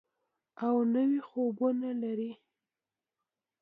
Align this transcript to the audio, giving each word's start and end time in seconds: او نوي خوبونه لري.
او 0.65 0.75
نوي 0.93 1.19
خوبونه 1.27 1.89
لري. 2.03 2.31